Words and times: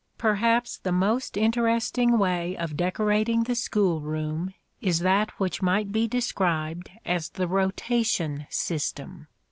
Perhaps 0.17 0.79
the 0.79 0.91
most 0.91 1.37
interesting 1.37 2.17
way 2.17 2.57
of 2.57 2.75
decorating 2.75 3.43
the 3.43 3.53
school 3.53 4.01
room 4.01 4.51
is 4.81 4.97
that 5.01 5.29
which 5.39 5.61
might 5.61 5.91
be 5.91 6.07
described 6.07 6.89
as 7.05 7.29
the 7.29 7.47
rotation 7.47 8.47
system. 8.49 9.27